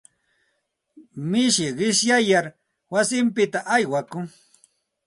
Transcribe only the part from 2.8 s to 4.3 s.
wasinpita aywakun.